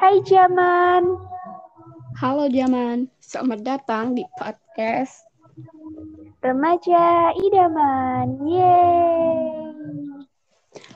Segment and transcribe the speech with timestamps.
[0.00, 1.12] Hai Jaman.
[2.16, 5.28] Halo Jaman, selamat datang di podcast
[6.40, 8.40] Remaja Idaman.
[8.48, 9.44] Yeay.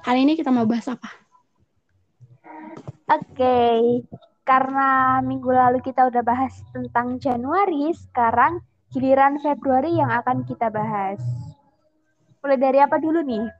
[0.08, 1.04] Hari ini kita mau bahas apa?
[3.12, 3.60] Oke,
[4.40, 11.20] karena minggu lalu kita udah bahas tentang Januari, sekarang giliran Februari yang akan kita bahas.
[12.40, 13.52] Mulai dari apa dulu nih?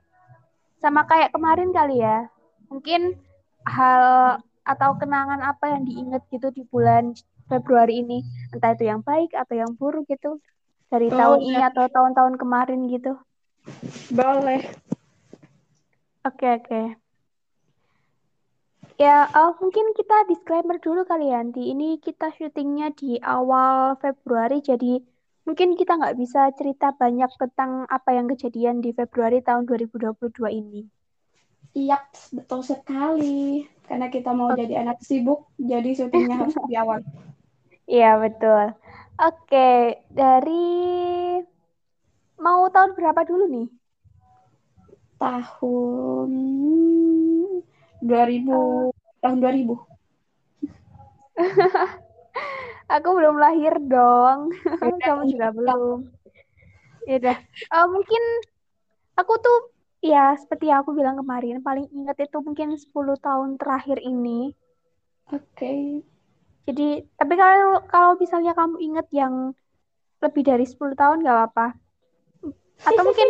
[0.81, 2.33] Sama kayak kemarin kali ya.
[2.73, 3.13] Mungkin
[3.69, 7.13] hal atau kenangan apa yang diingat gitu di bulan
[7.49, 10.41] Februari ini, entah itu yang baik atau yang buruk gitu
[10.89, 11.45] dari Oh, tahun ya.
[11.49, 13.13] ini atau tahun-tahun kemarin gitu.
[14.09, 14.61] Boleh.
[16.25, 16.81] Oke, oke.
[18.97, 21.61] Ya, eh, mungkin kita disclaimer dulu kali ya, Anti.
[21.73, 24.93] Ini kita syutingnya di awal Februari, jadi
[25.47, 30.81] mungkin kita nggak bisa cerita banyak tentang apa yang kejadian di Februari tahun 2022 ini.
[31.75, 33.67] Yap, betul sekali.
[33.85, 37.01] Karena kita mau jadi anak sibuk, jadi syutingnya harus di awal.
[37.85, 38.73] Iya, betul.
[39.15, 40.65] Oke, dari
[42.41, 43.67] mau tahun berapa dulu nih?
[45.15, 46.31] Tahun
[48.03, 48.91] 2000,
[49.23, 49.75] tahun 2000.
[52.95, 54.53] Aku belum lahir dong.
[55.05, 56.05] Kamu juga belum.
[57.05, 57.37] Ya udah.
[57.45, 58.23] Eh, mungkin
[59.15, 59.74] aku tuh
[60.05, 64.53] ya seperti yang aku bilang kemarin, paling ingat itu mungkin 10 tahun terakhir ini.
[65.33, 66.05] Oke.
[66.69, 69.53] Jadi, tapi kalau kalau misalnya kamu ingat yang
[70.21, 71.67] lebih dari 10 tahun nggak apa-apa.
[72.85, 73.27] Atau mungkin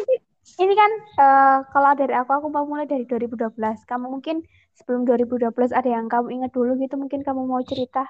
[0.60, 3.56] ini kan eh, kalau dari aku aku mau mulai dari 2012.
[3.88, 4.44] Kamu mungkin
[4.76, 8.04] sebelum 2012 ada yang kamu ingat dulu gitu, mungkin kamu mau cerita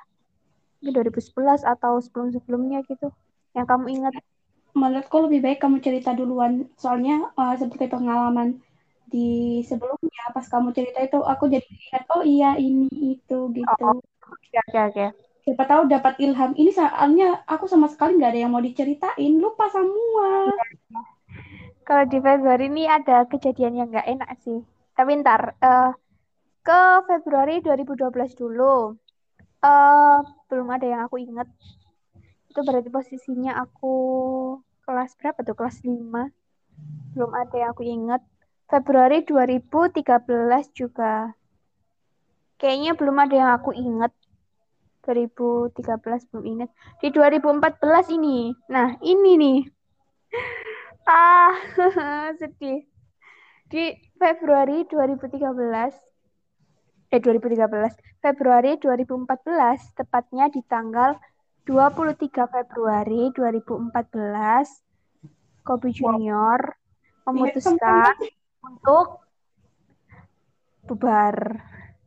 [0.81, 3.09] mungkin 2011 atau sebelum-sebelumnya gitu
[3.57, 4.13] yang kamu ingat.
[4.81, 6.53] Menurutku lebih baik kamu cerita duluan.
[6.81, 8.49] Soalnya eh, seperti pengalaman
[9.13, 9.19] di
[9.69, 13.83] sebelumnya, pas kamu cerita itu aku jadi ingat, oh iya ini itu gitu.
[13.89, 13.95] Oh,
[14.33, 15.05] Oke, oke, oke.
[15.45, 16.51] Siapa tahu dapat ilham.
[16.61, 19.33] Ini soalnya aku sama sekali nggak ada yang mau diceritain.
[19.43, 20.29] Lupa semua.
[21.87, 24.59] Kalau di Februari ini ada kejadian yang nggak enak sih.
[24.97, 25.89] Tapi ntar eh,
[26.67, 26.79] ke
[27.09, 28.95] Februari 2012 dulu.
[29.65, 30.17] eh
[30.49, 31.47] belum ada yang aku ingat.
[32.49, 33.87] Itu berarti posisinya aku
[34.85, 35.57] kelas berapa tuh?
[35.57, 36.29] Kelas 5.
[37.17, 38.21] Belum ada yang aku ingat.
[38.69, 40.05] Februari 2013
[40.71, 41.33] juga.
[42.61, 44.13] Kayaknya belum ada yang aku ingat.
[45.05, 46.69] 2013 belum ingat.
[47.01, 48.53] Di 2014 ini.
[48.69, 49.59] Nah, ini nih.
[51.05, 51.53] Ah,
[52.41, 52.81] sedih.
[53.69, 55.37] Di Februari 2013,
[57.13, 61.13] eh 2013, Februari 2014, tepatnya di tanggal
[61.65, 63.89] 23 Februari 2014,
[65.65, 66.77] Kobe Junior
[67.25, 68.13] memutuskan
[68.61, 69.25] untuk
[70.85, 71.57] bubar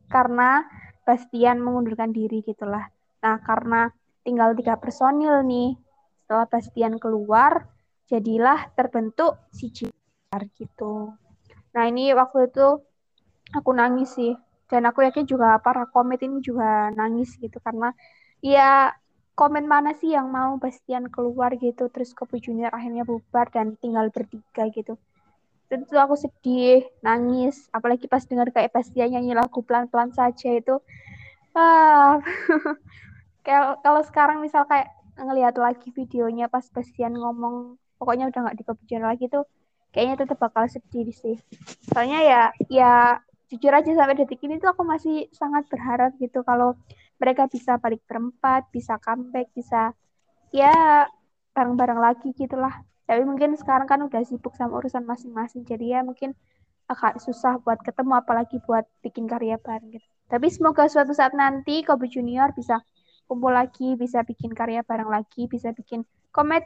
[0.07, 0.63] karena
[1.03, 2.87] Bastian mengundurkan diri gitulah.
[3.19, 3.91] Nah, karena
[4.23, 5.75] tinggal tiga personil nih,
[6.23, 7.67] setelah Bastian keluar,
[8.07, 11.19] jadilah terbentuk si JR gitu.
[11.75, 12.79] Nah, ini waktu itu
[13.51, 14.39] aku nangis sih.
[14.69, 17.89] Dan aku yakin juga para komit ini juga nangis gitu karena
[18.39, 18.93] ya
[19.39, 24.11] komen mana sih yang mau Bastian keluar gitu terus Kobe Junior akhirnya bubar dan tinggal
[24.11, 24.99] bertiga gitu.
[25.71, 30.83] Tentu aku sedih, nangis, apalagi pas dengar kayak Bastian nyanyi lagu pelan-pelan saja itu.
[31.55, 32.19] Ah,
[33.47, 38.63] kalau kalau sekarang misal kayak ngelihat lagi videonya pas Bastian ngomong pokoknya udah nggak di
[38.91, 39.47] Junior lagi tuh
[39.95, 41.39] kayaknya tetap bakal sedih sih.
[41.87, 42.93] Soalnya ya ya
[43.47, 46.75] jujur aja sampai detik ini tuh aku masih sangat berharap gitu kalau
[47.19, 49.93] mereka bisa balik berempat, bisa comeback, bisa
[50.55, 51.05] ya
[51.53, 52.81] bareng-bareng lagi gitulah.
[53.05, 56.33] Tapi mungkin sekarang kan udah sibuk sama urusan masing-masing, jadi ya mungkin
[56.89, 60.07] agak susah buat ketemu, apalagi buat bikin karya bareng gitu.
[60.29, 62.81] Tapi semoga suatu saat nanti Kobe Junior bisa
[63.29, 66.65] kumpul lagi, bisa bikin karya bareng lagi, bisa bikin komet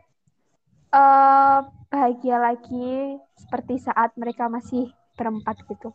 [0.93, 1.59] eh
[1.89, 5.89] bahagia lagi seperti saat mereka masih berempat gitu.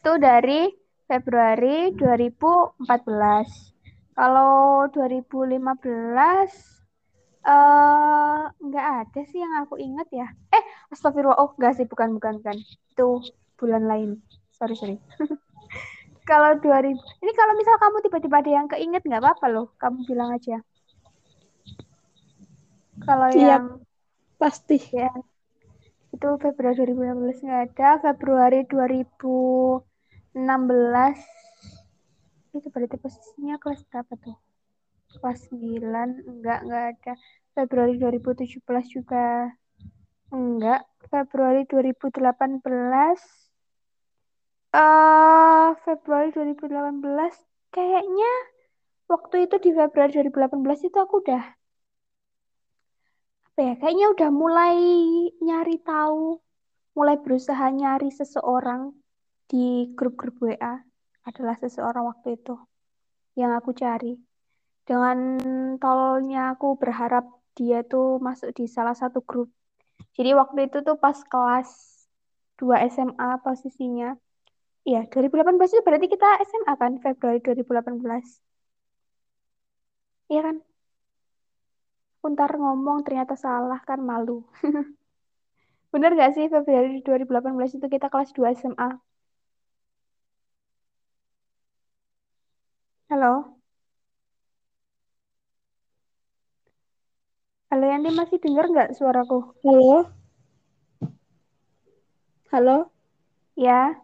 [0.00, 0.68] Itu dari
[1.08, 3.74] Februari 2014.
[4.14, 6.52] Kalau 2015
[7.44, 10.26] eh nggak ada sih yang aku ingat ya.
[10.54, 11.36] Eh, astagfirullah.
[11.36, 12.56] Oh, nggak sih, bukan bukan bukan.
[12.92, 13.20] Itu
[13.60, 14.10] bulan lain.
[14.56, 14.96] Sorry, sorry.
[16.30, 19.66] kalau 2000 ini kalau misal kamu tiba-tiba ada yang keinget nggak apa-apa loh.
[19.76, 20.56] Kamu bilang aja.
[23.04, 23.60] Kalau Iya.
[23.60, 23.64] yang
[24.40, 24.78] Pasti.
[24.94, 25.10] ya
[26.14, 27.88] itu Februari 2016 nggak ada.
[28.00, 28.64] Februari
[30.34, 34.34] 2016 itu berarti posisinya kelas berapa tuh?
[35.14, 37.14] Kelas 9 enggak enggak ada.
[37.54, 38.58] Februari 2017
[38.90, 39.54] juga
[40.34, 40.82] enggak.
[41.06, 42.66] Februari 2018
[44.74, 46.98] eh Februari 2018
[47.70, 48.32] kayaknya
[49.06, 51.46] waktu itu di Februari 2018 itu aku udah
[53.54, 54.74] apa ya kayaknya udah mulai
[55.38, 56.42] nyari tahu
[56.98, 58.90] mulai berusaha nyari seseorang
[59.50, 60.74] di grup-grup WA
[61.24, 62.54] adalah seseorang waktu itu
[63.34, 64.16] yang aku cari
[64.84, 65.18] dengan
[65.80, 67.24] tolnya aku berharap
[67.56, 69.48] dia tuh masuk di salah satu grup
[70.16, 71.70] jadi waktu itu tuh pas kelas
[72.60, 74.14] 2 SMA posisinya
[74.88, 78.24] Iya, 2018 itu berarti kita SMA kan, Februari 2018.
[80.30, 80.56] Iya kan?
[82.20, 84.44] Aku ntar ngomong ternyata salah kan malu.
[85.92, 88.88] Bener gak sih Februari 2018 itu kita kelas 2 SMA?
[93.14, 93.62] Halo?
[97.70, 99.54] Halo Yanti masih denger nggak suaraku?
[99.62, 100.10] Halo?
[102.50, 102.90] Halo?
[103.54, 103.94] Ya,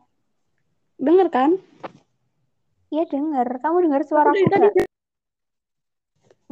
[0.94, 1.58] Dengar kan?
[2.94, 3.58] iya denger.
[3.58, 4.74] Kamu suaraku Aku nggak?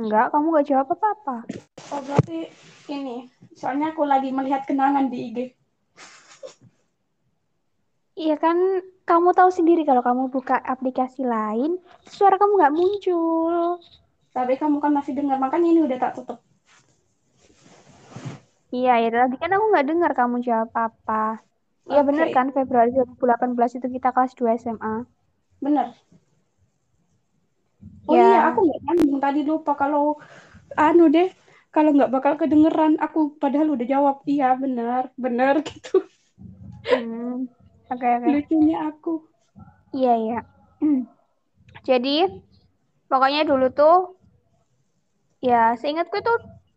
[0.03, 1.47] Enggak, kamu nggak jawab apa-apa.
[1.95, 2.51] Oh, berarti
[2.91, 3.31] ini.
[3.55, 5.39] Soalnya aku lagi melihat kenangan di IG.
[8.19, 8.59] Iya kan,
[9.09, 11.71] kamu tahu sendiri kalau kamu buka aplikasi lain,
[12.17, 13.55] suara kamu nggak muncul.
[14.37, 16.39] Tapi kamu kan masih dengar, makanya ini udah tak tutup.
[18.77, 21.23] Iya, ya tadi kan aku nggak dengar kamu jawab apa.
[21.91, 22.09] Iya Oke.
[22.09, 24.95] bener kan, Februari 2018 itu kita kelas 2 SMA.
[25.65, 25.89] Bener.
[28.09, 28.25] Oh Ya.
[28.29, 30.05] iya, aku nggak nyambung tadi lupa kalau
[30.87, 31.29] anu deh,
[31.75, 32.93] kalau nggak bakal kedengeran.
[33.05, 36.03] Aku padahal udah jawab iya bener, bener gitu.
[36.89, 37.47] Hmm,
[37.89, 38.29] Oke, oke.
[38.29, 39.25] Lucunya aku.
[39.97, 40.41] Iya, iya.
[40.85, 41.09] Hmm.
[41.89, 42.29] Jadi,
[43.09, 44.21] pokoknya dulu tuh,
[45.41, 46.35] ya seingatku itu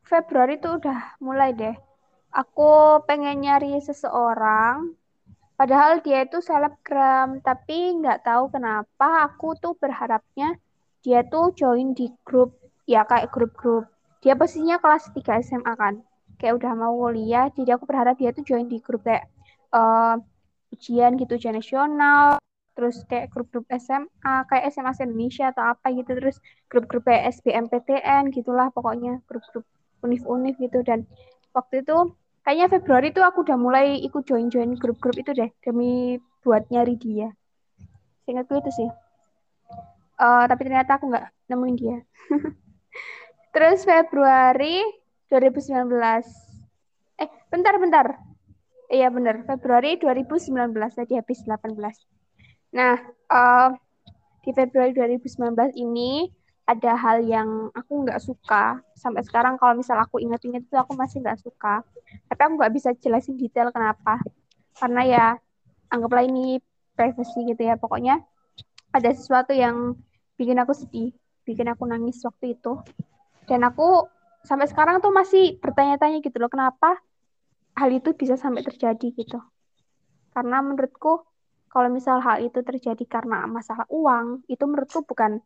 [0.07, 1.75] Februari tuh udah mulai deh.
[2.31, 4.95] Aku pengen nyari seseorang,
[5.59, 10.55] padahal dia itu selebgram, tapi nggak tahu kenapa aku tuh berharapnya
[11.03, 12.55] dia tuh join di grup,
[12.87, 13.91] ya kayak grup-grup.
[14.23, 15.99] Dia posisinya kelas 3 SMA kan,
[16.39, 19.27] kayak udah mau kuliah, jadi aku berharap dia tuh join di grup kayak
[19.75, 20.15] eh,
[20.71, 22.39] ujian gitu, ujian nasional,
[22.73, 26.37] terus kayak grup-grup SMA, kayak SMA Indonesia atau apa gitu, terus
[26.71, 29.67] grup-grup SBMPTN gitulah pokoknya, grup-grup
[30.01, 31.05] univ-univ gitu, dan
[31.51, 36.65] waktu itu kayaknya Februari tuh aku udah mulai ikut join-join grup-grup itu deh, demi buat
[36.73, 37.29] nyari dia.
[38.25, 38.89] Seingatku itu sih.
[40.21, 41.97] Eh, tapi ternyata aku nggak nemuin dia.
[43.53, 44.79] Terus Februari
[45.33, 45.89] 2019.
[47.17, 48.30] Eh, bentar, bentar.
[48.91, 51.95] Iya benar, Februari 2019 tadi habis 18.
[52.75, 52.99] Nah,
[53.31, 53.69] eh,
[54.43, 56.27] di Februari 2019 ini
[56.67, 58.83] ada hal yang aku nggak suka.
[58.99, 61.87] Sampai sekarang kalau misal aku ingat-ingat itu aku masih nggak suka.
[62.27, 64.19] Tapi aku nggak bisa jelasin detail kenapa.
[64.75, 65.25] Karena ya
[65.87, 66.59] anggaplah ini
[66.91, 67.79] privacy gitu ya.
[67.79, 68.19] Pokoknya
[68.91, 69.95] ada sesuatu yang
[70.35, 71.15] bikin aku sedih,
[71.47, 72.75] bikin aku nangis waktu itu.
[73.47, 74.03] Dan aku
[74.43, 76.99] sampai sekarang tuh masih bertanya-tanya gitu loh, kenapa
[77.79, 79.39] hal itu bisa sampai terjadi gitu.
[80.35, 81.27] Karena menurutku
[81.71, 85.39] kalau misal hal itu terjadi karena masalah uang, itu menurutku bukan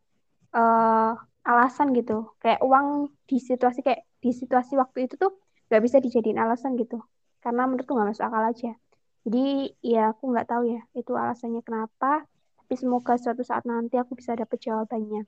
[0.54, 1.12] eh,
[1.46, 2.34] alasan gitu.
[2.42, 5.32] Kayak uang di situasi kayak di situasi waktu itu tuh
[5.70, 6.98] nggak bisa dijadiin alasan gitu.
[7.42, 8.72] Karena menurutku nggak masuk akal aja.
[9.26, 12.26] Jadi ya aku nggak tahu ya itu alasannya kenapa.
[12.62, 15.22] Tapi semoga suatu saat nanti aku bisa dapet jawabannya.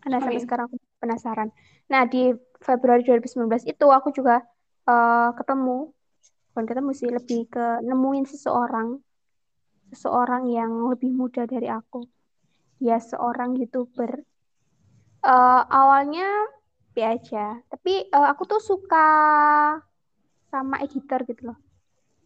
[0.00, 1.48] Karena sampai sekarang aku penasaran.
[1.92, 2.32] Nah di
[2.64, 4.40] Februari 2019 itu aku juga
[4.88, 5.92] eh, ketemu
[6.54, 9.02] bukan ketemu sih lebih ke nemuin seseorang.
[9.90, 12.06] Seseorang yang lebih muda dari aku.
[12.78, 14.22] Dia seorang youtuber.
[15.26, 16.30] Eh, awalnya
[16.94, 17.46] biasa aja.
[17.66, 19.08] Tapi eh, aku tuh suka
[20.46, 21.58] sama editor gitu loh.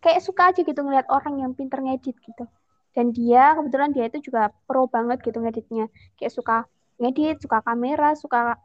[0.05, 2.45] Kayak suka aja gitu ngeliat orang yang pinter ngedit gitu.
[2.93, 5.89] Dan dia kebetulan dia itu juga pro banget gitu ngeditnya.
[6.21, 6.57] Kayak suka
[7.01, 8.61] ngedit suka kamera suka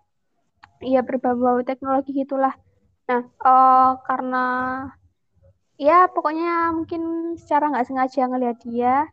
[0.83, 2.51] ya berbau-bau teknologi gitulah.
[3.07, 4.45] Nah eh, karena
[5.77, 7.01] ya pokoknya mungkin
[7.41, 9.09] secara nggak sengaja ngeliat dia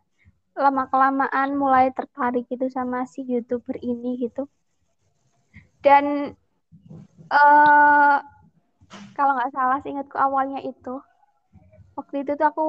[0.63, 4.45] lama kelamaan mulai tertarik gitu sama si youtuber ini gitu.
[5.81, 6.35] Dan
[7.31, 8.15] eh
[9.17, 10.99] kalau nggak salah seingatku awalnya itu.
[11.97, 12.67] Waktu itu tuh aku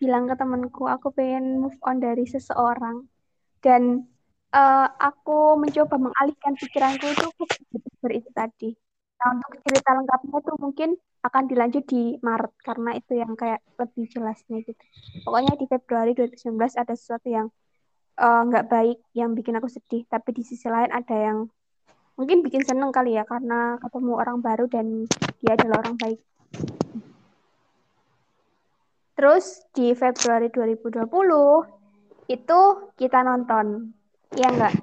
[0.00, 3.04] bilang ke temenku aku pengen move on dari seseorang.
[3.64, 3.82] Dan
[4.54, 8.70] eh, aku mencoba mengalihkan pikiranku itu ke youtuber itu tadi.
[9.18, 14.06] Nah untuk cerita lengkapnya tuh mungkin akan dilanjut di Maret karena itu yang kayak lebih
[14.10, 14.84] jelasnya gitu.
[15.26, 17.46] Pokoknya di Februari 2019 ada sesuatu yang
[18.18, 20.06] eh, nggak baik yang bikin aku sedih.
[20.06, 21.50] Tapi di sisi lain ada yang
[22.18, 25.06] mungkin bikin seneng kali ya karena ketemu orang baru dan
[25.42, 26.20] dia adalah orang baik.
[29.18, 31.10] Terus di Februari 2020
[32.30, 32.60] itu
[32.94, 33.90] kita nonton.
[34.38, 34.76] Ya enggak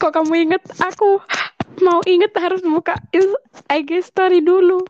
[0.00, 1.20] kok kamu inget aku
[1.78, 2.98] mau inget harus buka
[3.70, 4.82] IG story dulu.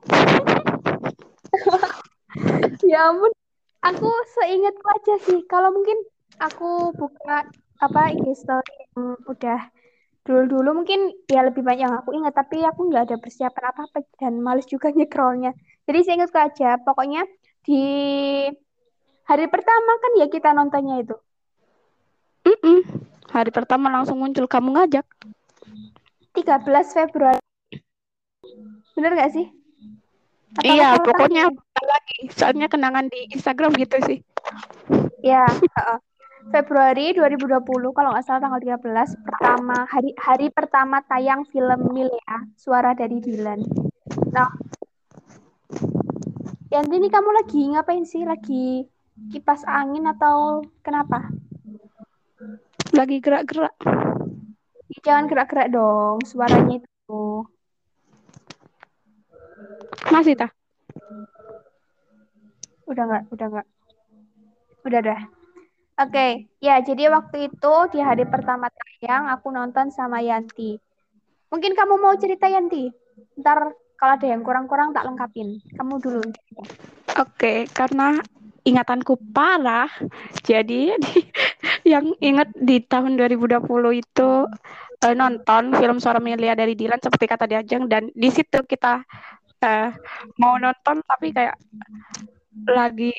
[2.91, 3.33] ya ampun,
[3.85, 4.09] aku
[4.41, 5.45] seingatku aja sih.
[5.45, 6.01] Kalau mungkin
[6.41, 7.45] aku buka
[7.81, 9.61] apa IG story yang udah
[10.25, 14.39] dulu-dulu mungkin ya lebih banyak yang aku ingat tapi aku nggak ada persiapan apa-apa dan
[14.39, 15.57] males juga nyekrolnya
[15.89, 17.25] jadi saya ingat aja pokoknya
[17.65, 17.83] di
[19.25, 21.17] hari pertama kan ya kita nontonnya itu
[22.45, 22.81] mm -mm.
[23.33, 25.09] hari pertama langsung muncul kamu ngajak
[26.37, 27.43] 13 Februari
[28.95, 29.47] bener gak sih
[30.59, 31.49] Atau iya pokoknya
[31.81, 34.19] lagi soalnya kenangan di Instagram gitu sih
[35.23, 35.99] ya uh,
[36.49, 42.97] Februari 2020 kalau nggak salah tanggal 13 pertama hari hari pertama tayang film Milea Suara
[42.97, 43.61] dari Dilan.
[44.33, 44.49] Nah,
[46.73, 48.25] Yanti ini kamu lagi ngapain sih?
[48.25, 48.89] Lagi
[49.29, 51.29] kipas angin atau kenapa?
[52.97, 53.77] Lagi gerak-gerak.
[55.01, 57.45] Jangan gerak-gerak dong, suaranya itu.
[60.13, 60.53] Masih tak?
[62.85, 63.67] Udah nggak, udah nggak.
[64.85, 65.21] Udah dah.
[66.01, 66.31] Oke, okay.
[66.65, 70.81] ya jadi waktu itu di hari pertama tayang aku nonton sama Yanti.
[71.53, 72.89] Mungkin kamu mau cerita Yanti?
[73.37, 75.61] Ntar kalau ada yang kurang-kurang tak lengkapin.
[75.77, 76.25] Kamu dulu.
[76.25, 76.33] Oke,
[77.21, 78.17] okay, karena
[78.65, 79.93] ingatanku parah,
[80.41, 80.97] jadi
[81.91, 83.61] yang ingat di tahun 2020
[83.99, 84.31] itu
[85.05, 89.03] uh, nonton film Suara Milia dari Dilan seperti kata Diajeng dan di situ kita
[89.65, 89.89] uh,
[90.39, 91.59] mau nonton tapi kayak
[92.71, 93.11] lagi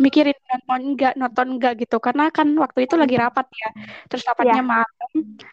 [0.00, 1.96] mikirin nonton enggak nonton enggak gitu.
[2.00, 3.70] Karena kan waktu itu lagi rapat ya.
[4.08, 4.66] Terus rapatnya yeah.
[4.66, 5.10] malam.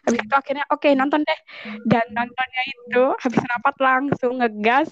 [0.08, 1.40] Habis itu akhirnya oke okay, nonton deh.
[1.84, 4.90] Dan nontonnya itu habis rapat langsung ngegas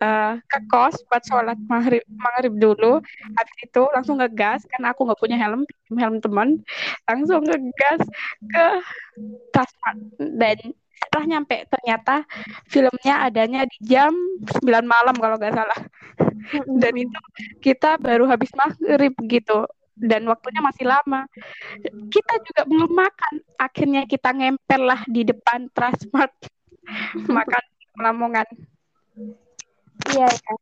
[0.00, 3.02] uh, ke kos buat sholat maghrib maghrib dulu.
[3.36, 5.62] Habis itu langsung ngegas karena aku nggak punya helm
[5.94, 6.60] helm teman.
[7.04, 8.00] Langsung ngegas
[8.48, 8.66] ke
[9.52, 9.96] Tasman.
[10.36, 12.24] Dan setelah nyampe ternyata
[12.68, 14.12] filmnya adanya di jam
[14.62, 15.80] 9 malam kalau nggak salah.
[16.66, 17.20] Dan itu
[17.60, 19.66] kita baru habis maghrib gitu.
[19.96, 21.24] Dan waktunya masih lama.
[22.12, 23.34] Kita juga belum makan.
[23.56, 26.36] Akhirnya kita ngempel lah di depan Transmart.
[27.36, 27.64] Makan
[27.96, 28.46] Lamongan
[30.12, 30.54] iya ya.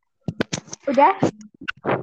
[0.89, 1.13] Udah?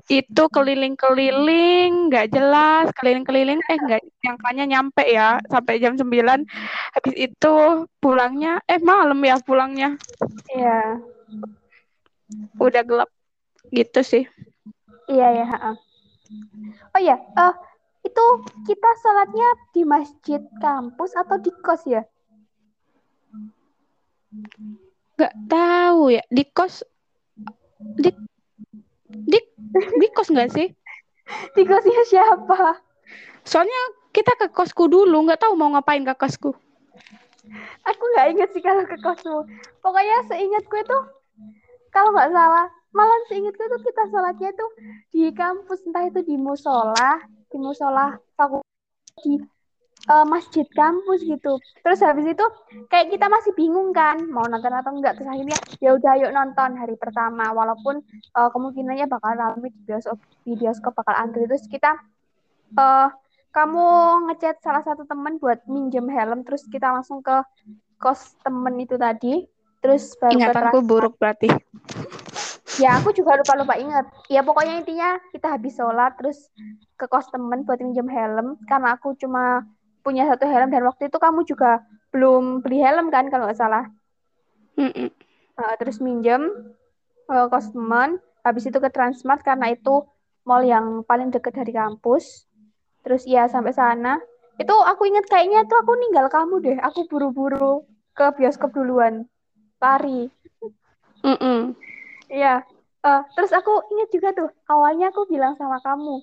[0.07, 2.91] Itu keliling-keliling nggak jelas.
[2.99, 6.47] Keliling-keliling eh nggak nyangkanya nyampe ya sampai jam 9
[6.95, 7.55] habis itu
[7.99, 9.99] pulangnya eh malam ya pulangnya.
[10.53, 11.03] Iya.
[12.59, 13.11] Udah gelap
[13.71, 14.25] gitu sih.
[15.11, 15.47] Iya ya
[16.97, 17.55] oh ya uh,
[18.03, 18.25] itu
[18.67, 22.03] kita sholatnya di masjid kampus atau di kos ya?
[25.19, 26.83] Nggak tahu ya di kos
[27.79, 28.11] di
[29.13, 29.39] di
[29.73, 30.69] di kos nggak sih?
[31.57, 32.83] Di kosnya siapa?
[33.47, 36.51] Soalnya kita ke kosku dulu, nggak tahu mau ngapain ke kosku.
[37.83, 39.47] Aku nggak inget sih kalau ke kosmu.
[39.83, 40.99] Pokoknya seingatku itu
[41.95, 44.67] kalau nggak salah, malah seingatku itu kita sholatnya itu
[45.15, 48.69] di kampus, entah itu di musola, di musola fakultas
[49.23, 49.39] di
[50.11, 51.59] uh, masjid kampus gitu.
[51.85, 52.45] Terus habis itu
[52.91, 55.19] kayak kita masih bingung kan mau nonton atau enggak.
[55.19, 58.03] Terus akhirnya ya udah yuk nonton hari pertama walaupun
[58.35, 61.47] uh, kemungkinannya bakal ramai di bioskop di bioskop bakal antri.
[61.47, 61.99] Terus kita
[62.79, 63.09] uh,
[63.53, 63.87] kamu
[64.33, 67.45] ngechat salah satu temen buat minjem helm terus kita langsung ke
[68.01, 69.47] kos temen itu tadi.
[69.83, 71.51] Terus baru ingatanku buruk berarti.
[72.81, 74.07] Ya aku juga lupa lupa inget.
[74.33, 76.49] Ya pokoknya intinya kita habis sholat terus
[76.97, 79.67] ke kos temen buat minjem helm karena aku cuma
[80.03, 83.87] punya satu helm dan waktu itu kamu juga belum beli helm kan kalau nggak salah.
[84.77, 85.11] Mm
[85.53, 86.49] Uh, terus minjem
[87.29, 90.01] uh, kos teman, habis itu ke Transmart karena itu
[90.49, 92.49] mall yang paling deket dari kampus.
[93.05, 94.17] Terus ya sampai sana.
[94.57, 96.79] Itu aku inget kayaknya itu aku ninggal kamu deh.
[96.81, 97.85] Aku buru-buru
[98.17, 99.29] ke bioskop duluan.
[99.77, 100.33] Lari.
[101.21, 101.59] Mm -mm.
[102.33, 102.65] Iya.
[103.05, 106.23] Uh, terus aku inget juga tuh, awalnya aku bilang sama kamu,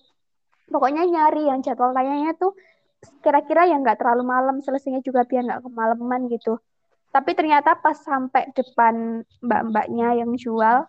[0.71, 2.55] pokoknya nyari yang jadwal tayangnya tuh
[3.23, 6.59] kira-kira yang nggak terlalu malam selesainya juga biar nggak kemalaman gitu.
[7.09, 10.85] Tapi ternyata pas sampai depan mbak-mbaknya yang jual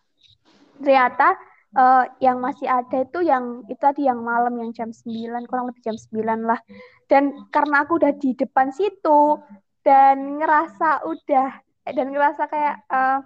[0.80, 1.36] ternyata
[1.76, 5.82] uh, yang masih ada itu yang itu tadi yang malam yang jam 9 kurang lebih
[5.84, 6.60] jam 9 lah.
[7.06, 9.38] Dan karena aku udah di depan situ
[9.82, 11.50] dan ngerasa udah
[11.90, 13.20] dan ngerasa kayak uh,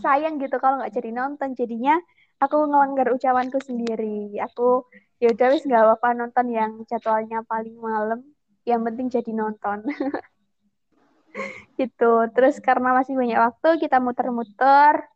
[0.00, 1.54] sayang gitu kalau nggak jadi nonton.
[1.54, 1.98] Jadinya
[2.38, 4.38] aku ngelanggar ucapanku sendiri.
[4.50, 4.86] Aku
[5.18, 8.22] ya udah wis nggak apa-apa nonton yang jadwalnya paling malam.
[8.66, 9.78] Yang penting jadi nonton.
[11.78, 12.12] Gitu.
[12.34, 15.06] Terus karena masih banyak waktu kita muter-muter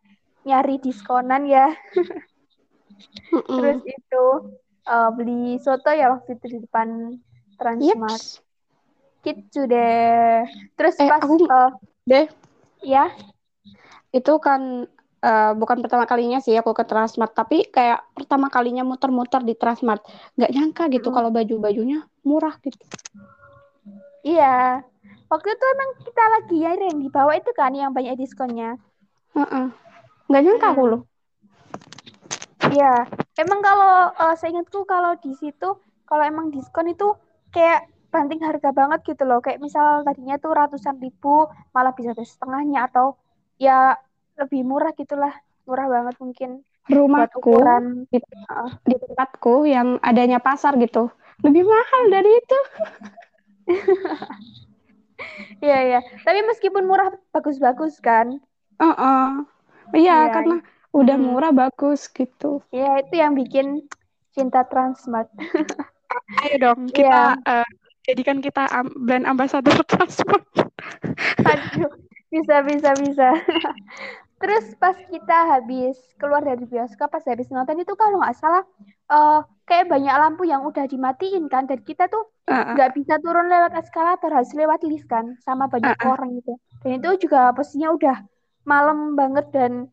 [0.46, 1.70] nyari diskonan ya.
[3.50, 4.24] Terus itu
[4.86, 7.18] uh, beli soto ya waktu itu di depan
[7.58, 8.42] Transmart.
[9.22, 10.46] Gitu deh.
[10.78, 11.70] Terus Eh, pas aku uh,
[12.06, 12.26] deh.
[12.82, 13.10] ya?
[14.10, 14.86] Itu kan
[15.22, 20.02] uh, bukan pertama kalinya sih aku ke Transmart, tapi kayak pertama kalinya muter-muter di Transmart.
[20.36, 21.14] Nggak nyangka gitu Mm.
[21.14, 22.82] kalau baju-bajunya murah gitu.
[24.22, 24.82] iya.
[25.32, 28.76] Waktu itu emang kita lagi ya yang dibawa itu kan yang banyak diskonnya.
[29.32, 29.66] Heeh.
[30.28, 30.90] Nggak nyangka aku Mm.
[30.92, 31.02] loh.
[32.72, 33.04] Iya,
[33.36, 35.76] emang kalau uh, seingatku kalau di situ
[36.06, 37.16] kalau emang diskon itu
[37.50, 39.40] kayak banting harga banget gitu loh.
[39.40, 43.16] Kayak misal tadinya tuh ratusan ribu malah bisa setengahnya atau
[43.56, 43.96] ya
[44.38, 45.34] lebih murah gitulah.
[45.68, 46.50] Murah banget mungkin
[46.90, 48.10] Rumahku ukuran.
[48.10, 48.18] di,
[48.50, 51.06] uh, di tempatku yang adanya pasar gitu
[51.42, 52.58] lebih mahal dari itu.
[55.62, 56.00] Iya, iya.
[56.26, 58.42] Tapi meskipun murah bagus-bagus kan.
[58.82, 59.26] Heeh.
[59.94, 60.32] Iya, Iya.
[60.34, 60.56] karena
[60.90, 61.24] udah Mm.
[61.24, 62.60] murah bagus gitu.
[62.74, 63.86] Ya, itu yang bikin
[64.34, 65.30] cinta Transmart.
[66.42, 67.68] Ayo dong kita uh,
[68.04, 70.42] jadikan kita am- brand ambassador Transmart.
[71.46, 71.94] Aduh,
[72.28, 73.28] bisa, bisa, bisa.
[74.42, 78.66] Terus pas kita habis keluar dari bioskop, pas habis nonton itu kalau nggak salah,
[79.06, 82.74] uh, kayak banyak lampu yang udah dimatiin kan, dan kita tuh Heeh.
[82.74, 86.18] nggak bisa turun lewat eskalator, harus lewat lift kan, sama banyak Uh-uh.
[86.18, 86.58] orang gitu.
[86.82, 88.16] Dan itu juga posisinya udah
[88.66, 89.86] malam banget dan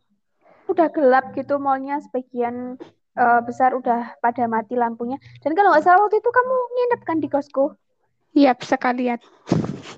[0.66, 2.82] udah gelap gitu, mallnya sebagian
[3.22, 5.22] uh, besar udah pada mati lampunya.
[5.46, 7.78] Dan kalau nggak salah waktu itu kamu nginep kan di kosku?
[8.34, 9.22] Iya, sekalian.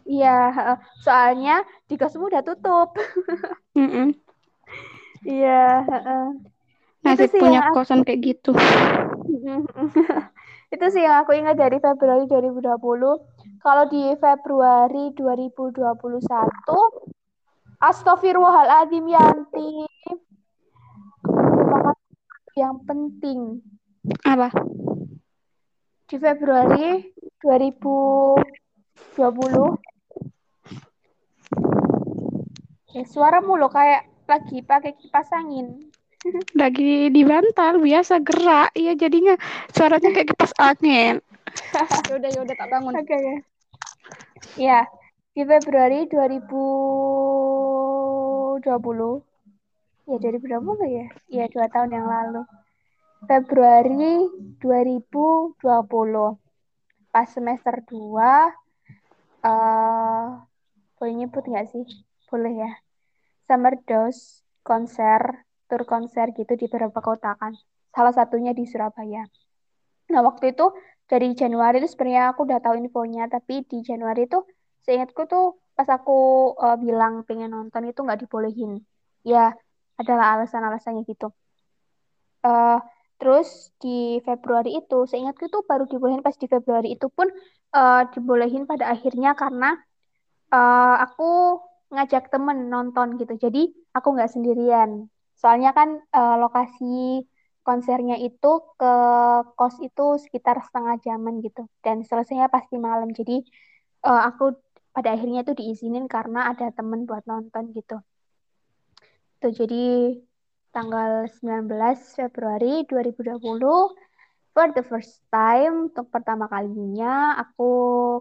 [0.07, 0.39] Iya,
[0.75, 2.95] uh, soalnya di kosmu udah tutup.
[3.79, 4.11] Mm-mm.
[5.21, 6.25] Iya, heeh.
[7.01, 8.53] Nasib sih punya yang- kosan kayak gitu.
[10.75, 12.61] itu sih yang aku ingat dari Februari 2020.
[13.61, 16.25] Kalau di Februari 2021,
[17.81, 19.85] Astagfirullahaladzim Yanti.
[21.25, 21.97] Melupakan
[22.57, 23.61] yang penting.
[24.25, 24.49] Apa?
[26.05, 29.77] Di Februari 2020,
[32.91, 35.91] ya suaramu loh kayak lagi pakai kipas angin.
[36.61, 39.33] Lagi di bantal biasa gerak, iya jadinya
[39.73, 41.17] suaranya kayak kipas angin.
[42.13, 42.93] yaudah yaudah tak bangun.
[42.93, 43.41] Oke, oke.
[44.53, 44.85] Ya,
[45.33, 48.61] di Februari 2020.
[50.05, 51.09] Ya, 2020 nggak ya?
[51.31, 52.45] Ya, dua tahun yang lalu.
[53.25, 54.29] Februari
[54.61, 55.57] 2020.
[57.11, 58.53] Pas semester 2,
[59.41, 60.25] eh
[61.01, 61.81] boleh nyebut nggak sih?
[62.29, 62.69] Boleh ya.
[63.51, 67.51] Summer Dose konser, tur konser gitu di beberapa kota kan.
[67.91, 69.27] Salah satunya di Surabaya.
[70.07, 70.71] Nah, waktu itu
[71.03, 74.39] dari Januari itu sebenarnya aku udah tahu infonya, tapi di Januari itu
[74.87, 78.79] seingatku tuh pas aku uh, bilang pengen nonton itu nggak dibolehin.
[79.27, 79.51] Ya,
[79.99, 81.35] adalah alasan-alasannya gitu.
[82.47, 82.79] Uh,
[83.19, 87.27] terus di Februari itu, seingatku tuh baru dibolehin pas di Februari itu pun
[87.75, 89.75] uh, dibolehin pada akhirnya karena
[90.55, 91.59] uh, aku
[91.91, 93.35] ngajak temen nonton gitu.
[93.37, 95.11] Jadi aku nggak sendirian.
[95.35, 97.27] Soalnya kan uh, lokasi
[97.61, 98.93] konsernya itu ke
[99.53, 103.45] kos itu sekitar setengah jaman gitu dan selesainya pasti malam jadi
[104.05, 104.57] uh, aku
[104.91, 108.01] pada akhirnya tuh diizinin karena ada temen buat nonton gitu
[109.41, 110.17] tuh jadi
[110.73, 111.69] tanggal 19
[112.17, 113.37] Februari 2020
[114.51, 117.69] for the first time untuk pertama kalinya aku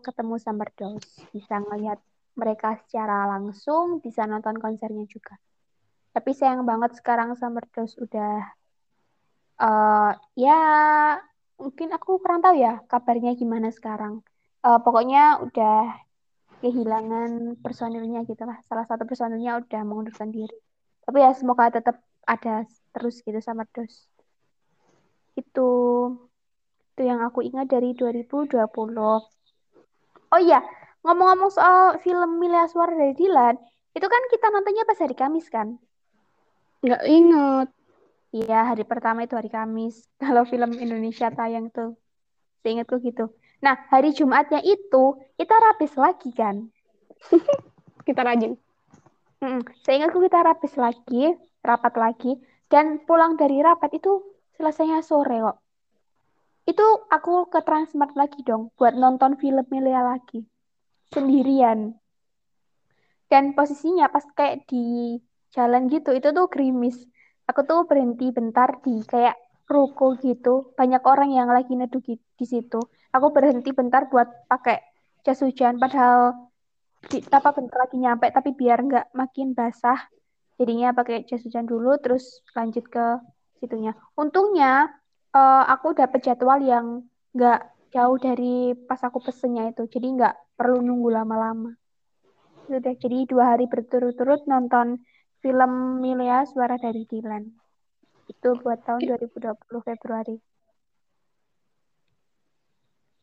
[0.05, 1.99] ketemu Summer Dolls bisa ngelihat
[2.41, 5.37] mereka secara langsung bisa nonton konsernya juga
[6.11, 8.43] tapi sayang banget sekarang Summer Dolls udah
[9.63, 10.59] uh, ya
[11.61, 14.25] mungkin aku kurang tahu ya kabarnya gimana sekarang.
[14.61, 15.97] Uh, pokoknya udah
[16.61, 18.59] kehilangan personilnya gitu lah.
[18.67, 20.57] Salah satu personilnya udah mengundurkan diri.
[21.07, 24.11] Tapi ya semoga tetap ada terus gitu sama dos.
[25.39, 25.69] Itu
[26.93, 28.51] itu yang aku ingat dari 2020.
[30.31, 30.61] Oh iya,
[31.05, 33.57] ngomong-ngomong soal film Milih Suara dari Dilan,
[33.97, 35.81] itu kan kita nontonnya pas hari Kamis kan?
[36.85, 37.69] Nggak inget.
[38.31, 40.07] Iya, hari pertama itu hari Kamis.
[40.23, 41.99] Kalau film Indonesia tayang tuh.
[42.63, 43.33] Seingatku gitu.
[43.65, 46.69] Nah, hari Jumatnya itu, kita rapis lagi kan?
[48.07, 48.57] Kita rajin.
[49.41, 49.61] Mm-mm.
[49.85, 52.33] Seingatku kita rapis lagi, rapat lagi.
[52.69, 54.25] Dan pulang dari rapat itu
[54.57, 55.59] selesainya sore kok.
[56.65, 60.45] Itu aku ke Transmart lagi dong, buat nonton film Melia lagi.
[61.11, 61.99] Sendirian.
[63.31, 65.19] Dan posisinya pas kayak di
[65.55, 66.99] jalan gitu, itu tuh gerimis.
[67.47, 69.35] Aku tuh berhenti bentar di kayak
[69.71, 70.75] ruko gitu.
[70.75, 72.83] Banyak orang yang lagi neduh di, situ.
[73.15, 74.83] Aku berhenti bentar buat pakai
[75.23, 76.51] jas hujan padahal
[77.07, 79.99] di, apa bentar lagi nyampe tapi biar nggak makin basah.
[80.59, 83.07] Jadinya pakai jas hujan dulu terus lanjut ke
[83.63, 83.95] situnya.
[84.19, 84.91] Untungnya
[85.35, 89.87] uh, aku dapet jadwal yang nggak jauh dari pas aku pesennya itu.
[89.91, 91.75] Jadi nggak perlu nunggu lama-lama.
[92.71, 95.03] Udah, jadi dua hari berturut-turut nonton
[95.43, 97.43] film Milea Suara dari Dilan.
[98.31, 100.39] Itu buat tahun 2020 Februari.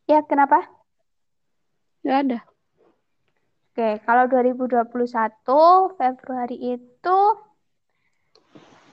[0.08, 0.68] Ya, kenapa?
[2.04, 2.40] Nggak ada.
[3.72, 7.20] Oke, kalau 2021 Februari itu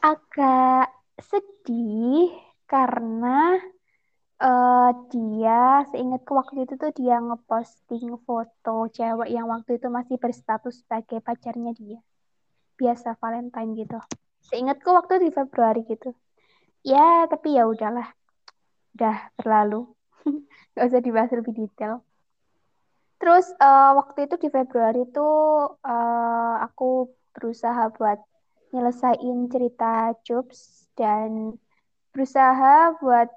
[0.05, 2.29] agak sedih
[2.69, 3.57] karena
[4.41, 10.83] uh, dia seingatku waktu itu tuh dia ngeposting foto cewek yang waktu itu masih berstatus
[10.83, 12.01] sebagai pacarnya dia.
[12.75, 13.99] Biasa Valentine gitu.
[14.51, 16.11] Seingatku waktu di Februari gitu.
[16.83, 18.11] Ya, tapi ya udahlah.
[18.99, 19.95] Udah berlalu.
[20.75, 22.03] Gak usah dibahas lebih detail.
[23.23, 25.29] Terus uh, waktu itu di Februari itu
[25.81, 28.21] uh, aku berusaha buat
[28.75, 31.55] nyelesain cerita Jobs dan
[32.11, 33.31] berusaha buat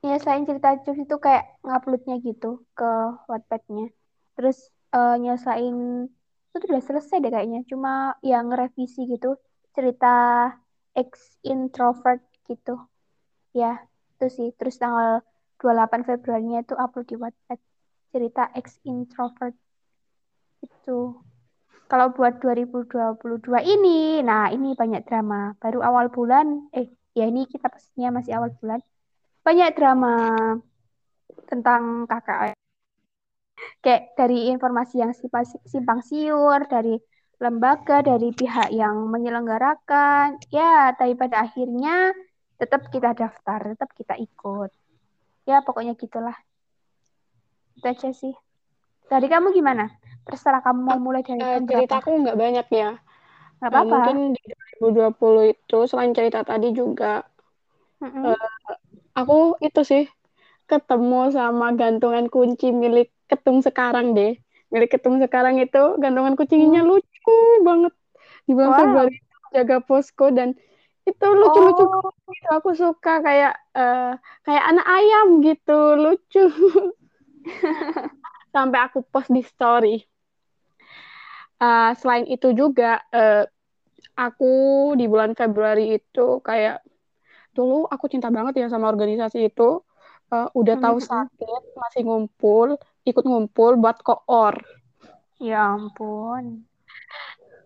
[0.00, 2.90] nyelesain cerita Jobs itu kayak nguploadnya gitu ke
[3.28, 3.92] Wattpad-nya.
[4.36, 4.58] Terus
[4.96, 5.76] uh, nyelesain
[6.50, 7.60] itu udah selesai deh kayaknya.
[7.70, 9.36] Cuma yang ngerevisi gitu
[9.76, 10.08] cerita
[10.96, 12.80] ex introvert gitu.
[13.52, 13.84] Ya,
[14.16, 14.48] itu sih.
[14.56, 15.20] Terus tanggal
[15.60, 17.60] 28 Februarinya itu upload di Wattpad
[18.10, 19.54] cerita ex introvert
[20.64, 21.20] itu.
[21.90, 25.58] Kalau buat 2022 ini, nah ini banyak drama.
[25.58, 26.86] Baru awal bulan, eh
[27.18, 28.78] ya ini kita pastinya masih awal bulan.
[29.40, 30.14] Banyak drama
[31.48, 32.54] tentang kakak.
[33.80, 35.12] Kayak dari informasi yang
[35.64, 36.96] simpang siur, dari
[37.40, 40.38] lembaga, dari pihak yang menyelenggarakan.
[40.52, 42.12] Ya, tapi pada akhirnya
[42.60, 44.70] tetap kita daftar, tetap kita ikut.
[45.48, 46.36] Ya, pokoknya gitulah.
[47.80, 48.36] Itu aja sih.
[49.08, 49.88] Dari kamu gimana?
[50.28, 53.00] Terserah kamu mau mulai dari uh, ceritaku nggak banyak ya.
[53.58, 53.88] Nggak apa-apa.
[53.88, 54.42] Uh, mungkin di
[54.78, 57.24] 2020 itu selain cerita tadi juga
[58.04, 58.22] mm-hmm.
[58.24, 58.76] uh,
[59.16, 60.04] aku itu sih
[60.70, 64.38] ketemu sama gantungan kunci milik ketum sekarang deh.
[64.70, 66.88] Milik ketum sekarang itu gantungan kuncinya hmm.
[66.88, 67.94] lucu banget.
[68.46, 68.78] Di bulan wow.
[68.78, 69.16] Februari
[69.50, 70.54] jaga posko dan
[71.08, 72.14] itu lucu-lucu oh.
[72.30, 72.48] gitu.
[72.54, 74.14] Aku suka kayak uh,
[74.46, 76.46] kayak anak ayam gitu, lucu.
[78.54, 80.02] sampai aku post di story.
[81.60, 83.44] Uh, selain itu juga uh,
[84.16, 84.52] aku
[84.96, 86.80] di bulan Februari itu kayak
[87.56, 89.82] dulu aku cinta banget ya sama organisasi itu.
[90.30, 91.10] Uh, udah tahu mm-hmm.
[91.10, 94.62] sakit masih ngumpul, ikut ngumpul buat koor.
[95.42, 96.62] Ya ampun.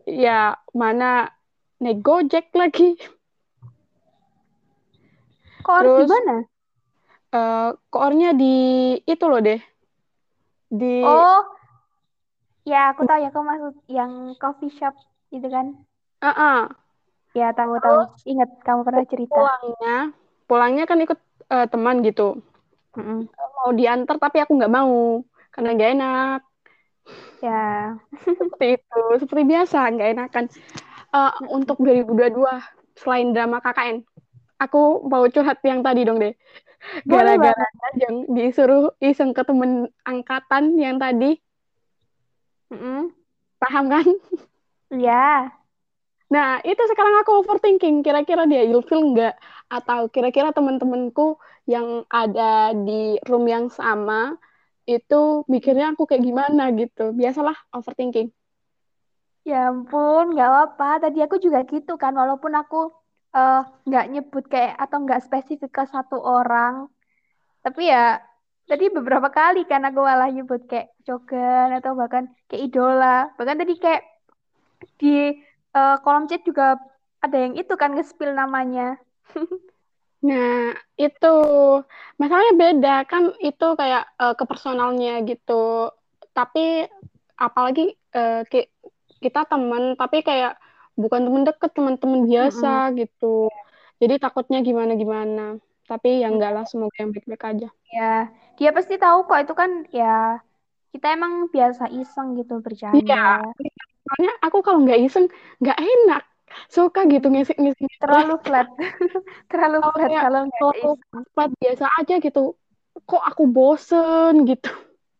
[0.08, 1.28] Ya, mana
[1.76, 2.96] naik Gojek lagi.
[5.60, 6.36] Koor Terus, di mana?
[7.34, 8.56] Uh, koornya di
[9.04, 9.58] itu loh deh
[10.74, 11.42] di Oh,
[12.66, 14.94] ya aku tahu ya kamu maksud yang coffee shop
[15.30, 15.78] gitu kan?
[16.24, 16.60] uh -uh.
[17.34, 18.00] Ya tahu tahu.
[18.24, 19.34] Ingat kamu pernah cerita.
[19.34, 19.96] Pulangnya,
[20.46, 21.18] pulangnya kan ikut
[21.50, 22.38] uh, teman gitu.
[22.94, 23.18] Mm -mm.
[23.58, 26.40] Mau diantar tapi aku nggak mau karena nggak enak.
[27.42, 27.98] Ya.
[28.22, 30.44] Seperti itu, seperti biasa nggak enakan.
[31.14, 32.42] Uh, untuk 2022
[32.98, 34.02] selain drama KKN,
[34.58, 36.34] aku mau curhat yang tadi dong deh
[37.08, 41.40] gara-gara yang disuruh iseng ke temen angkatan yang tadi
[42.68, 43.00] mm -hmm.
[43.56, 44.04] paham kan
[44.94, 45.50] Iya.
[46.34, 48.02] Nah, itu sekarang aku overthinking.
[48.02, 49.34] Kira-kira dia ilfil nggak?
[49.70, 51.38] Atau kira-kira teman-temanku
[51.70, 54.34] yang ada di room yang sama,
[54.84, 57.14] itu mikirnya aku kayak gimana gitu.
[57.14, 58.34] Biasalah overthinking.
[59.46, 61.06] Ya ampun, nggak apa.
[61.06, 62.18] Tadi aku juga gitu kan.
[62.18, 62.90] Walaupun aku
[63.34, 66.86] uh, nggak nyebut kayak atau nggak spesifik ke satu orang
[67.60, 68.22] tapi ya
[68.64, 73.74] tadi beberapa kali kan aku malah nyebut kayak Jogan atau bahkan kayak idola bahkan tadi
[73.76, 74.02] kayak
[74.96, 75.34] di
[75.74, 76.80] uh, kolom chat juga
[77.20, 78.96] ada yang itu kan nge-spill namanya.
[80.24, 81.36] Nah, itu
[82.16, 82.96] masalahnya beda.
[83.04, 85.92] Kan itu kayak uh, ke personalnya gitu.
[86.32, 86.88] Tapi
[87.36, 88.40] apalagi uh,
[89.20, 90.56] kita teman tapi kayak
[90.96, 92.96] bukan temen deket teman-teman biasa mm -hmm.
[93.04, 93.52] gitu.
[94.00, 97.68] Jadi takutnya gimana gimana tapi yang enggak lah semoga yang baik-baik aja.
[97.92, 100.40] Ya dia pasti tahu kok itu kan ya
[100.96, 102.96] kita emang biasa iseng gitu bercanda.
[102.96, 103.44] Iya
[104.04, 105.26] soalnya aku kalau nggak iseng
[105.64, 106.22] nggak enak.
[106.70, 108.70] Suka gitu ngisik ngisik terlalu flat.
[109.50, 110.94] Terlalu flat kalau iseng.
[111.34, 112.54] flat biasa aja gitu.
[112.94, 114.70] Kok aku bosen gitu.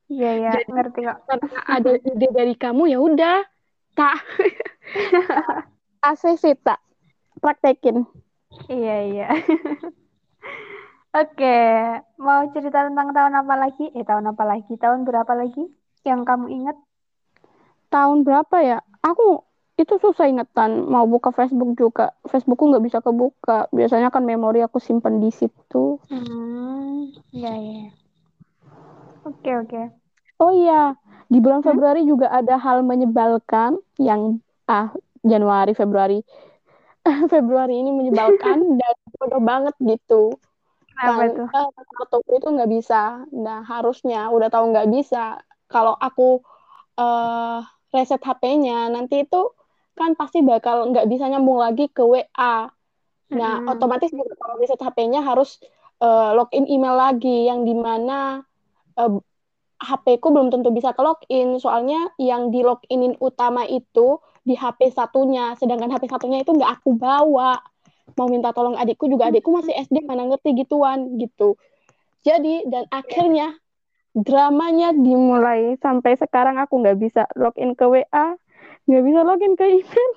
[0.07, 0.51] Iya iya.
[0.69, 1.19] Ngerti kok.
[1.27, 3.39] karena ada ide dari kamu ya udah.
[3.99, 4.19] Tak.
[6.39, 6.79] Sih tak.
[7.43, 8.07] Praktekin.
[8.71, 9.29] Iya iya.
[11.15, 11.59] Oke,
[12.19, 13.87] mau cerita tentang tahun apa lagi?
[13.95, 14.75] Eh, tahun apa lagi?
[14.75, 15.63] Tahun berapa lagi
[16.03, 16.77] yang kamu ingat?
[17.95, 18.79] Tahun berapa ya?
[19.07, 19.47] Aku
[19.79, 20.87] itu susah ingetan.
[20.91, 23.71] Mau buka Facebook juga, Facebookku nggak bisa kebuka.
[23.71, 25.99] Biasanya kan memori aku simpen di situ.
[26.11, 27.85] Hmm, iya, iya.
[29.25, 29.83] Oke, oke.
[30.43, 30.99] Oh iya,
[31.31, 31.71] di bulan Hmm?
[31.71, 34.91] Februari juga ada hal menyebalkan yang ah
[35.23, 36.19] Januari, Februari.
[37.33, 40.35] Februari ini menyebalkan dan bodoh banget gitu.
[40.95, 41.49] Kenapa tuh?
[41.99, 43.23] fotoku itu nggak bisa.
[43.31, 45.39] Nah, harusnya udah tahu nggak bisa.
[45.71, 46.43] Kalau aku
[46.95, 47.61] eh
[47.95, 49.55] reset HP-nya, nanti itu
[49.95, 52.67] kan pasti bakal nggak bisa nyambung lagi ke WA.
[53.35, 53.73] Nah, Mm-mm.
[53.79, 55.63] otomatis juga kalau reset HP-nya harus
[56.03, 58.43] eh, login email lagi yang di mana
[58.99, 59.15] eh,
[59.85, 65.55] HP-ku belum tentu bisa ke login, soalnya yang di loginin utama itu di HP satunya,
[65.57, 67.59] sedangkan HP satunya itu nggak aku bawa.
[68.15, 71.57] Mau minta tolong adikku juga, adikku masih SD, mana ngerti gituan gitu.
[72.23, 73.57] Jadi, dan akhirnya
[74.15, 78.39] dramanya dimulai sampai sekarang aku nggak bisa login ke WA,
[78.87, 80.11] nggak bisa login ke email.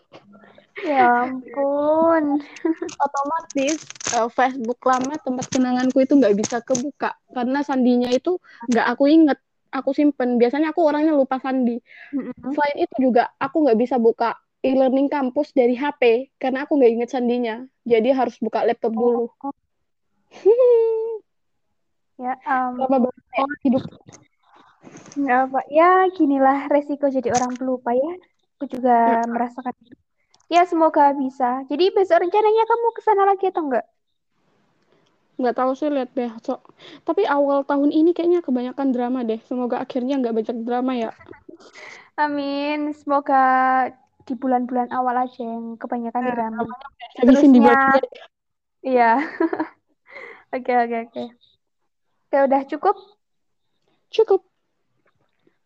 [0.85, 2.37] Ya ampun.
[3.05, 3.81] Otomatis
[4.13, 8.37] uh, Facebook lama tempat kenanganku itu nggak bisa kebuka karena sandinya itu
[8.69, 9.41] nggak aku inget,
[9.73, 10.37] aku simpen.
[10.37, 11.81] Biasanya aku orangnya lupa sandi.
[12.13, 12.53] Mm-mm.
[12.53, 17.09] Selain itu juga aku nggak bisa buka e-learning kampus dari HP karena aku nggak inget
[17.09, 17.65] sandinya.
[17.81, 19.33] Jadi harus buka laptop dulu.
[19.41, 19.53] Oh,
[22.17, 22.33] ya
[22.77, 23.13] Lama ampun.
[23.33, 23.83] banget hidup.
[25.17, 25.59] Nggak apa.
[25.73, 28.11] Ya, ginilah resiko jadi orang pelupa ya.
[28.57, 29.93] Aku juga merasakan itu.
[30.47, 31.65] Ya, semoga bisa.
[31.67, 33.85] Jadi besok rencananya kamu ke sana lagi atau enggak?
[35.37, 36.59] Nggak tahu sih lihat besok.
[37.05, 39.37] Tapi awal tahun ini kayaknya kebanyakan drama deh.
[39.45, 41.09] Semoga akhirnya nggak banyak drama ya.
[42.17, 42.93] Amin.
[42.97, 43.37] Semoga
[44.25, 46.61] di bulan-bulan awal aja yang kebanyakan drama.
[47.21, 48.01] Habisin di Terusnya, bulan
[48.81, 49.11] iya.
[50.55, 51.21] Oke, oke, oke.
[52.27, 52.95] Oke, udah cukup?
[54.11, 54.43] Cukup.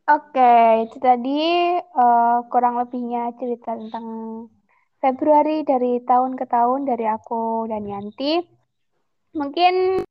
[0.06, 0.54] Oke,
[0.86, 1.41] itu tadi
[1.82, 4.06] eh, kurang lebihnya cerita tentang
[5.02, 8.45] Februari dari tahun ke tahun dari aku dan Yanti.
[9.34, 10.06] Mungkin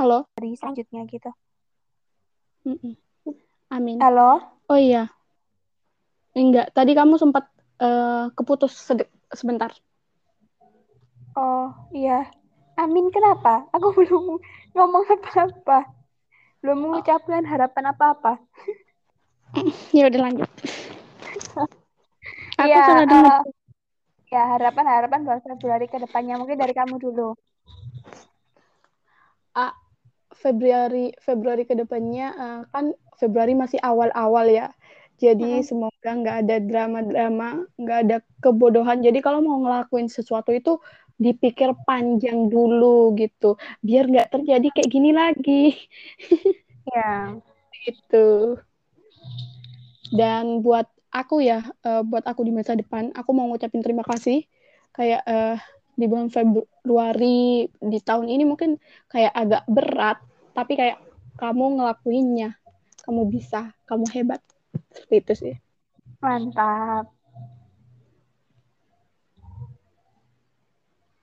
[0.00, 0.24] Halo.
[0.40, 1.28] dari selanjutnya gitu.
[3.68, 4.00] Amin.
[4.00, 4.56] Halo?
[4.64, 5.12] Oh iya.
[6.32, 7.52] Enggak, tadi kamu sempat
[7.84, 8.72] eh, keputus
[9.36, 9.76] sebentar.
[11.36, 12.39] Oh, iya.
[12.82, 13.52] Amin, kenapa?
[13.76, 14.24] Aku belum
[14.74, 15.78] ngomong apa-apa.
[16.62, 18.32] Belum mengucapkan harapan apa-apa.
[19.92, 20.50] Ya udah lanjut.
[22.58, 23.32] Aku Iya, salah dengar.
[23.34, 23.38] eh,
[24.34, 26.34] ya harapan-harapan buat Februari ke depannya.
[26.40, 27.22] Mungkin dari kamu dulu.
[29.54, 29.74] Ah,
[30.42, 32.84] Februari Februari ke depannya eh, kan
[33.20, 34.66] Februari masih awal-awal ya.
[35.20, 35.68] Jadi Mm-mm.
[35.68, 37.48] semoga nggak ada drama-drama,
[37.80, 38.98] nggak ada kebodohan.
[39.06, 40.80] Jadi kalau mau ngelakuin sesuatu itu
[41.20, 45.76] dipikir panjang dulu gitu, biar nggak terjadi kayak gini lagi
[46.88, 47.36] Ya.
[47.84, 48.56] gitu.
[50.10, 54.42] Dan buat aku ya, eh, buat aku di masa depan, aku mau ngucapin terima kasih.
[54.96, 55.56] Kayak eh,
[55.94, 58.80] di bulan Februari di tahun ini mungkin
[59.12, 60.18] kayak agak berat,
[60.56, 60.98] tapi kayak
[61.36, 62.56] kamu ngelakuinnya,
[63.04, 64.40] kamu bisa, kamu hebat.
[64.90, 65.54] Seperti itu sih.
[66.20, 67.19] Mantap.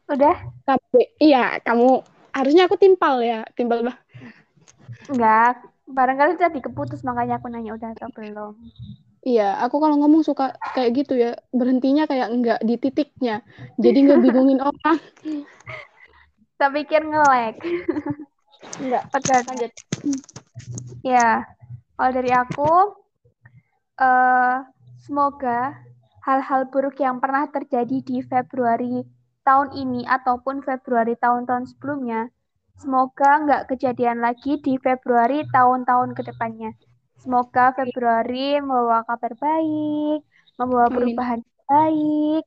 [0.07, 0.35] Udah?
[0.63, 1.99] Tapi iya, kamu
[2.31, 3.97] harusnya aku timpal ya, timpal bah.
[5.11, 5.63] Enggak.
[5.87, 8.53] Barangkali tadi keputus, makanya aku nanya udah atau belum.
[9.23, 13.43] Iya, aku kalau ngomong suka kayak gitu ya, berhentinya kayak enggak di titiknya.
[13.79, 14.99] Jadi nggak bingungin orang.
[16.59, 17.55] Tak pikir nge-lag.
[18.83, 19.03] Enggak.
[19.15, 19.31] Oke.
[19.47, 19.71] Lanjut.
[21.07, 21.47] Ya,
[21.95, 22.71] kalau dari aku,
[23.99, 24.55] eh
[25.07, 25.79] semoga
[26.27, 29.07] hal-hal buruk yang pernah terjadi di Februari
[29.47, 32.27] tahun ini ataupun Februari tahun-tahun sebelumnya,
[32.75, 36.75] semoga nggak kejadian lagi di Februari tahun-tahun ke depannya.
[37.23, 40.21] Semoga Februari membawa kabar baik,
[40.59, 40.95] membawa Amin.
[40.99, 42.43] perubahan baik,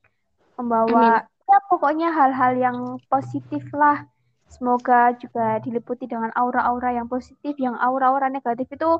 [0.60, 4.04] membawa ya pokoknya hal-hal yang positif lah.
[4.50, 8.90] Semoga juga diliputi dengan aura-aura yang positif, yang aura-aura negatif itu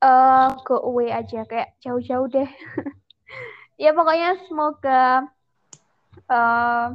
[0.00, 2.48] eh go away aja, kayak jauh-jauh deh.
[3.82, 5.28] ya pokoknya semoga
[6.26, 6.86] eh,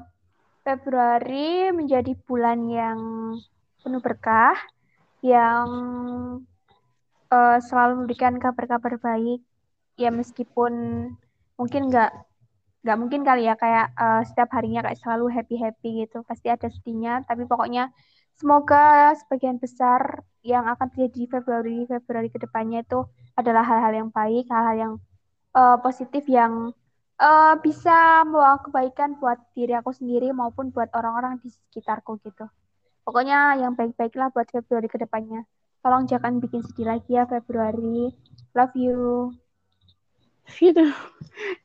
[0.61, 2.99] Februari menjadi bulan yang
[3.81, 4.53] penuh berkah,
[5.25, 5.67] yang
[7.33, 9.41] eh, selalu memberikan kabar-kabar baik.
[9.97, 10.73] Ya meskipun
[11.57, 12.11] mungkin nggak
[12.81, 16.65] nggak mungkin kali ya kayak eh, setiap harinya kayak selalu happy happy gitu pasti ada
[16.65, 17.93] sedihnya tapi pokoknya
[18.41, 23.05] semoga sebagian besar yang akan terjadi di Februari Februari ke depannya itu
[23.37, 24.93] adalah hal-hal yang baik hal-hal yang
[25.53, 26.73] eh, positif yang
[27.21, 32.49] eh, bisa membawa kebaikan buat diri aku sendiri maupun buat orang-orang di sekitarku gitu
[33.05, 35.45] pokoknya yang baik-baiklah buat Februari ke depannya
[35.85, 38.09] tolong jangan bikin sedih lagi ya Februari
[38.57, 39.29] love you
[40.59, 40.83] Gitu.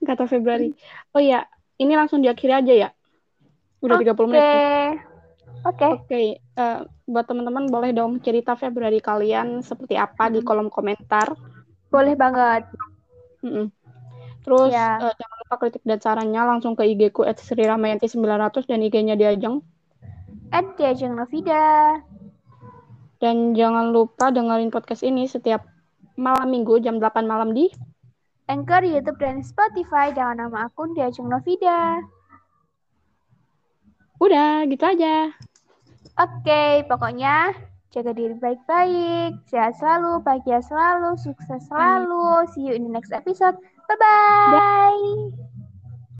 [0.07, 0.71] Kata Februari.
[1.16, 1.45] Oh iya,
[1.81, 2.88] ini langsung diakhiri aja ya.
[3.83, 4.42] Udah 30 menit.
[4.42, 4.88] oke nih.
[5.66, 11.35] oke Oke, eh, buat teman-teman boleh dong cerita Februari kalian seperti apa di kolom komentar.
[11.90, 12.66] Boleh banget.
[13.45, 13.66] Mm-mm.
[14.46, 15.02] Terus Ya.
[15.02, 19.59] eh, jangan lupa kritik dan sarannya langsung ke IG ku @sriramayanti900 dan IG-nya Diajeng.
[20.54, 21.98] At Diajeng Novida.
[23.18, 25.66] Dan jangan lupa dengerin podcast ini setiap
[26.14, 27.68] malam minggu jam 8 malam di
[28.46, 31.98] Anchor, YouTube, dan Spotify dengan nama akun Diajeng Novida.
[34.22, 35.35] Udah, gitu aja.
[36.16, 37.52] Oke, pokoknya
[37.90, 42.46] jaga diri baik-baik, sehat selalu, bahagia selalu, sukses selalu.
[42.54, 43.59] See you in the next episode.
[43.88, 45.31] Bye-bye.